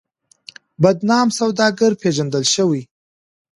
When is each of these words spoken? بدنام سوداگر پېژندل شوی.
بدنام 0.81 1.27
سوداگر 1.37 1.91
پېژندل 2.01 2.43
شوی. 2.53 2.81